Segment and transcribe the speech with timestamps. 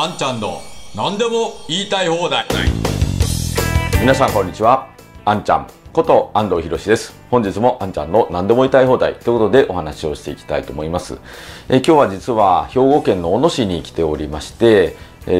[0.00, 0.62] あんちゃんの
[0.94, 2.46] 何でも言いたい放題。
[4.00, 4.86] 皆さんこんにちは。
[5.24, 7.16] あんちゃんこと安藤博です。
[7.32, 9.14] 本日もあんちゃんの何でも言いたい放題。
[9.14, 11.18] ということでお話をしていきたいと思います。
[11.68, 14.96] え今日は実は兵庫県の小野市に来ておりまして、
[15.26, 15.30] え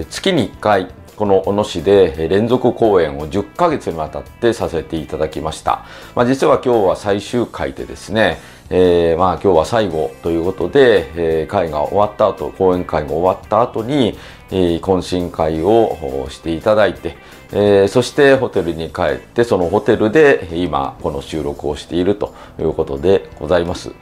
[0.00, 0.88] ー、月に1回
[1.18, 5.84] この小野市で連続公演を10ヶ月にわたってさせていただきました。
[6.14, 8.38] まあ、実は今日は最終回でですね、
[8.70, 14.18] えー、まあ今日は最後ということで、えー、会が終わった後、講演会が終わった後に、
[14.50, 17.16] えー、懇親会をしていただいて、
[17.52, 23.92] えー、そしてホテルに帰ってそのホテルで今この収録をしているということでございます。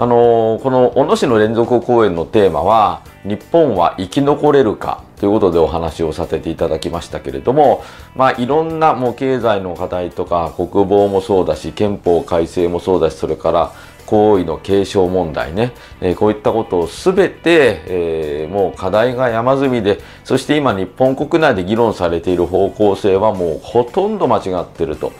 [0.00, 7.82] あのこの小野市の連続公演のテーマは日本は生き残れるかということでお話をさせていただきましたけれども、
[8.14, 13.72] まあいろんなもう経済の課題とか国防もそうだし憲法改正もそうだしそれから
[14.08, 25.12] 行為の継承問題ね、え、こういったことをすべて、え、もう課題が山積みで、そして今日本国内で議論されている方向性はもうほとんど間違ってると、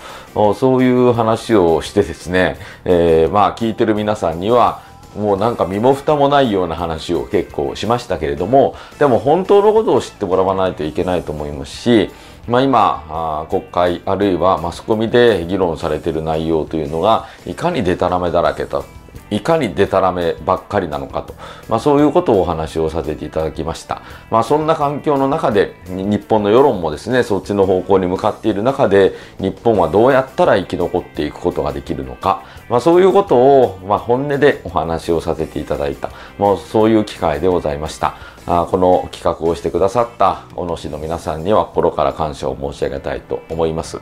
[0.54, 4.80] そういう話をしてですね、え、まあ聞いてる皆さんには、
[5.16, 12.10] もうなんか身も蓋もないような話を結構しましたけれども、でも本当のことを知ってもらわないといけないと思いますし、
[12.48, 18.82] まあ、今あ国会あるいはマスコミで議論されている内容というのがいかにデタラメだらけだ
[19.30, 21.34] いかにデタラメばっかりなのかと、
[21.68, 24.02] まあ、そういうことをお話をさせていただきました。
[24.30, 38.16] まあ、そんな環境の中で日本の世論もですねそっちの方向に向かっている中で日本はどうやったら生き残っていくことができるのか、まあ、そういうことを、まあ、本音でお話をさせていただいたもうそういう機会でございました。
[38.50, 44.00] あこの企画をしてくださった小野市の皆さんには心から感謝を申し上げたいと思います。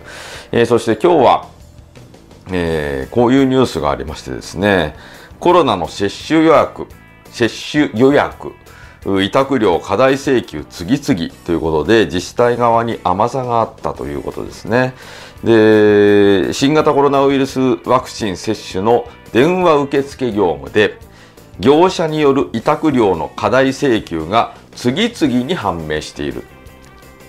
[0.52, 1.55] えー、そして今日は
[2.50, 4.94] えー、こういうニュースがありましてですね、
[5.40, 6.86] コロナの接種予約、
[7.30, 8.52] 接種予約、
[9.22, 14.94] 委託料過大請求次々ということで自治体側に甘さがあったということですね。
[15.44, 20.98] で、新型コロナウイルスワクチン接種の電話受付業務で
[21.60, 26.44] 業者による委託料の過大請求が次々に判明している。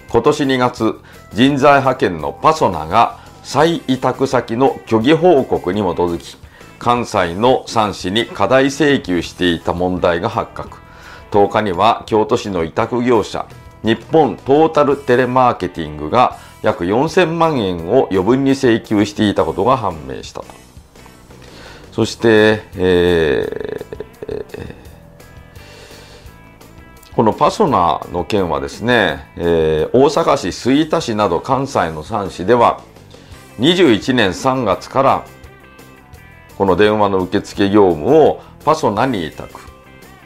[0.09, 0.99] 今年2月、
[1.33, 6.35] 人材派遣のパソナが再委託先の虚偽報告に基づき、
[6.79, 10.79] 関西の3市に過大請求していた問題が発覚。
[11.31, 13.47] 10日には京都市の委託業者、
[13.83, 20.47] 日本トータルテレマーケティングが約4000万円を余分に請求していたことが判明したと。
[21.93, 24.75] そして、えー、
[27.15, 32.81] このパソナの件はですね、えー、大阪市、吹田市など関西の3市では
[33.59, 35.25] 21年3月から
[36.57, 39.59] この電話の受付業務をパソナに委託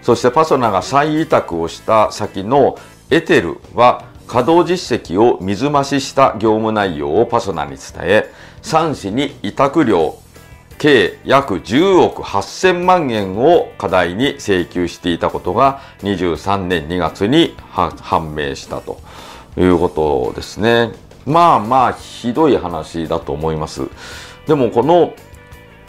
[0.02, 2.78] そしてパソナが再委託をした先の
[3.10, 8.32] エテルは稼働実績を水増しした業務内容をパソナに伝え
[8.64, 10.18] 3市に委託料
[10.78, 19.00] 計約10億8000万円を課題に請求していたことが23年2月に判明したと
[19.58, 21.11] いうことですね。
[21.26, 23.88] まあまあひどい話だと思います。
[24.48, 25.14] でもこの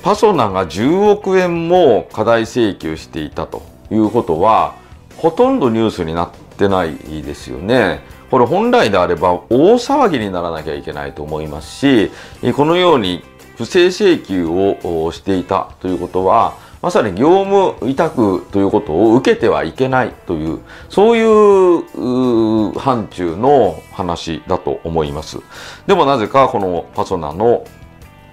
[0.02, 4.74] パソナが10億円も過大請求していたということは
[5.16, 8.00] ほとんどニュースになってないですよね。
[8.30, 12.10] これ本来であれば大騒ぎにならなきゃいけないと思いますし
[12.56, 13.22] このように
[13.58, 25.38] 不正請求をしていたということはまさに業務委託ということを受けてはいけないという、そういう範疇の話だと思います。
[25.86, 27.64] でもなぜかこのパソナの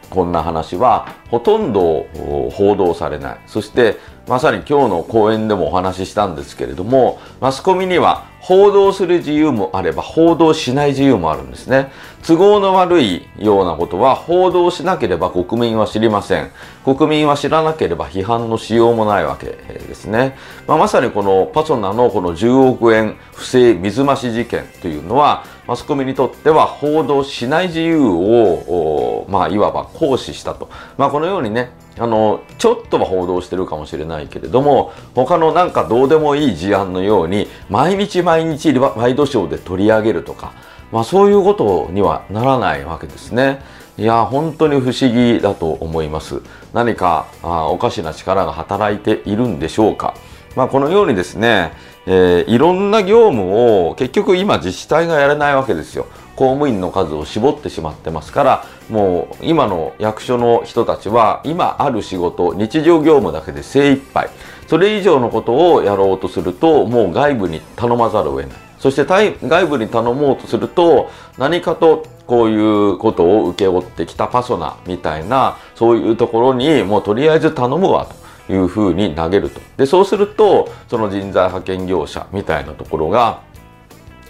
[0.09, 2.07] こんな話はほとんど
[2.51, 3.39] 報道されない。
[3.45, 11.91] そしてまさに今日の講演でもお話ししたんですけれども、マスコミには報道する自由もあれば報道しない自由もあるんですね。
[12.25, 16.52] 都合の悪いようなことは報道しなければ国民は知りません。
[16.84, 20.38] 国民は知らなければ批判のしようもないわけですね。
[20.68, 30.70] まあ、まさにこのパソナのこの10億円不正水増し事件というのはマスコミにとっては報道しない自由を、まあ、いわば行使したと。
[30.97, 40.53] まあ、このようにね、あの、ちょっとは報道してるかもしれないけれども、他のなんかどうでもいい事案のように、毎日毎日ワイドショーで取り上げるとか、
[40.91, 43.62] まあそういうことにはならないわけですね。
[43.97, 46.41] いや、本当に不思議だと思います。
[46.74, 50.16] 何かあおかしな力が働いているんでしょうか。
[50.56, 51.74] まあこのようにですね、
[52.06, 56.08] えー、いろんな業務を結局今自治体がやれないわけですよ。
[56.40, 64.30] 公務員の数を絞ってしまってますからもう今の役所の人たちは今ある仕事日常業務だけで精一杯
[64.66, 78.08] それ以上のことをやろうとするともう外部に頼まざるを得ないそして外部に頼もうとすると何かとこういうことを請け負ってきたパソナみたいなそういうところにもうとりあえず頼むわ
[78.47, 79.59] というふうに投げると。
[79.78, 83.41] でそうするとその人材派遣業者みたいなところが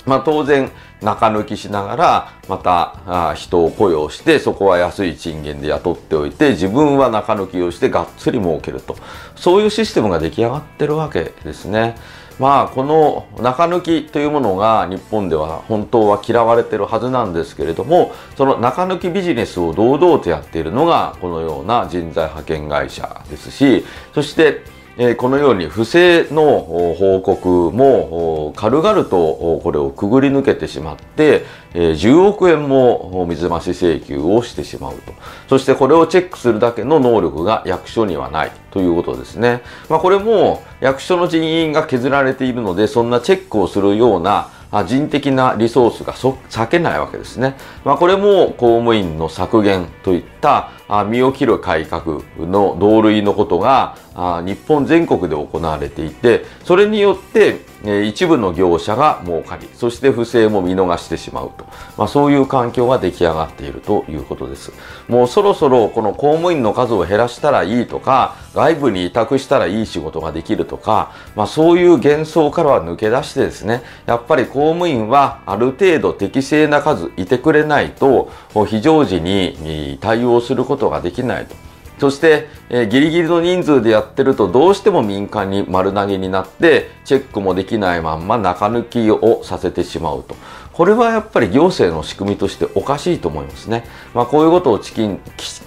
[0.09, 0.71] まあ、当然
[1.01, 8.97] 中抜きしながらまた人を雇用してそこは安い賃金で雇っておいて自分は中抜きをしてがっつり儲けると
[9.35, 11.95] そういうシステムが出来上がってるわけですね。
[12.39, 23.85] まあこの中抜きというものが日本では本当は嫌われてるはずなんですけれどもその中抜きビジネスを堂々とやっているのがこのような人材派遣会社ですし
[24.15, 24.63] そして
[25.01, 26.59] えこのように不正の
[26.99, 35.13] 報告も軽々とこれをくぐり抜けてしまって、え10億円も水増し請求をしてしまうと。
[35.47, 38.51] そしてこれをチェックするだけの能力が役所にはない。
[38.71, 44.49] ということですね、まあ、これも役所の人員が削られているのでそんなチェックをするような
[44.85, 47.55] 人的なリソースが避けないわけですね。
[47.83, 50.71] まあ、これも公務員の削減といった
[51.09, 53.97] 身を切る改革の同類のことが
[54.45, 57.69] 日本全国で行われていてそれによって
[58.05, 61.65] 一部の業者が儲かりそして不正も見逃してしまうと、
[61.97, 64.73] まあ、そういう環境が出来上がっているということです。
[65.07, 78.29] もうそろそろこの公務員の数を減らしたらいいとか外部に委託したらいい仕事ができるとか、まあ、そういう幻想からは抜け出してですねやっぱり公務員はある程度適正な数いてくれないと
[78.67, 81.55] 非常時に対応することことができないと
[81.99, 90.35] そして、えー、ギリギリの人数でやってるとどうしても民間に丸投げになってチェックもできないまんま中抜きをさせてしまうと。
[90.71, 93.83] これはやっぱり行政の仕組みとしておかしいと思いますね。
[94.13, 94.93] まあ、こういうことをき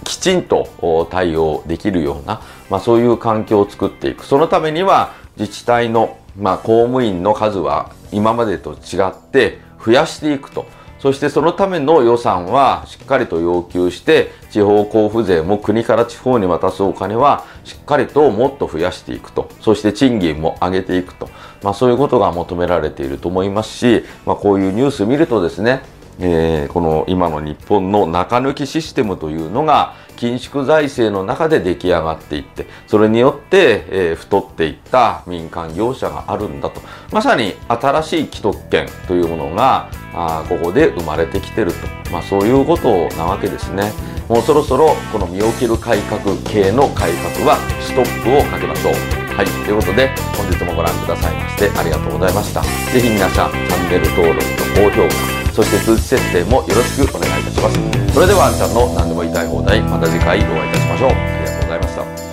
[0.04, 4.24] きちんと対応できるような、まあ、そういう環境を作っていく。
[4.24, 10.64] そのためには自治体の、まあ、公務員の数は今までと違って増やしていくと。
[11.02, 19.50] そしてそのための予算はしっかりと要求して地方交付税も国から地方に渡すお金はしっかりともっと増やしていくと。
[19.60, 21.28] そして賃金も上げていくと、
[21.64, 25.82] まあ、そういうことが求められていると思いますし、まあ、こういうニュース見るとですね
[26.20, 36.80] えー、この今の日本の中抜きシステムというのが緊縮財政の中で出来上がっていってそれによって、えー、太っていった民間業者があるんだと。
[37.10, 41.78] まさに新しい既得権というものがあここで生まれてきてると、
[42.10, 43.92] まあ、そういうことなわけですね。
[44.28, 48.92] もうそろそろこの身を切る改革系の改革はストップをかけましょう。
[49.34, 52.62] はい、ということで本日もご覧くださいましてありがとうございました。
[52.62, 58.14] 是非皆さんチャンネル登録と高評価そして通知設定もよろしくお願いいたします。
[58.14, 61.10] それではあんちゃんの何でも言いたい放題また次回お会いいたしましょう。
[61.10, 62.31] ありがとうございました。